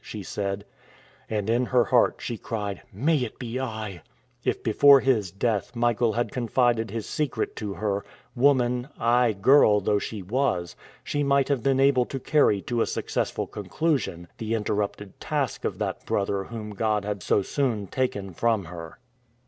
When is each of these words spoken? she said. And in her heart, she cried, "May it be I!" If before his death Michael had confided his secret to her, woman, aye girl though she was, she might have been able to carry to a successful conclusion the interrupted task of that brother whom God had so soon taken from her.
she 0.03 0.23
said. 0.23 0.65
And 1.29 1.47
in 1.47 1.65
her 1.67 1.83
heart, 1.85 2.15
she 2.17 2.35
cried, 2.35 2.81
"May 2.91 3.17
it 3.17 3.37
be 3.37 3.59
I!" 3.59 4.01
If 4.43 4.63
before 4.63 4.99
his 5.01 5.29
death 5.29 5.75
Michael 5.75 6.13
had 6.13 6.31
confided 6.31 6.89
his 6.89 7.05
secret 7.05 7.55
to 7.57 7.75
her, 7.75 8.03
woman, 8.35 8.87
aye 8.99 9.33
girl 9.33 9.79
though 9.79 9.99
she 9.99 10.23
was, 10.23 10.75
she 11.03 11.21
might 11.21 11.49
have 11.49 11.61
been 11.61 11.79
able 11.79 12.05
to 12.05 12.19
carry 12.19 12.63
to 12.63 12.81
a 12.81 12.87
successful 12.87 13.45
conclusion 13.45 14.27
the 14.39 14.55
interrupted 14.55 15.19
task 15.19 15.65
of 15.65 15.77
that 15.77 16.03
brother 16.07 16.45
whom 16.45 16.71
God 16.71 17.05
had 17.05 17.21
so 17.21 17.43
soon 17.43 17.85
taken 17.85 18.33
from 18.33 18.65
her. 18.65 18.97